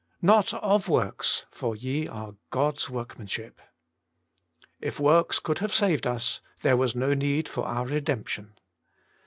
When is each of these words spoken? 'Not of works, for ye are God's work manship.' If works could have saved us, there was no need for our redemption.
'Not 0.33 0.51
of 0.55 0.89
works, 0.89 1.45
for 1.51 1.75
ye 1.75 2.07
are 2.07 2.33
God's 2.49 2.89
work 2.89 3.19
manship.' 3.19 3.61
If 4.79 4.99
works 4.99 5.37
could 5.37 5.59
have 5.59 5.71
saved 5.71 6.07
us, 6.07 6.41
there 6.63 6.75
was 6.75 6.95
no 6.95 7.13
need 7.13 7.47
for 7.47 7.67
our 7.67 7.85
redemption. 7.85 8.57